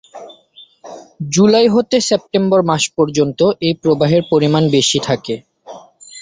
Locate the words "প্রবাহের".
3.81-4.23